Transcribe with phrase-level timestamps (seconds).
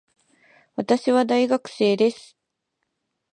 [0.75, 2.35] 私は大学生です。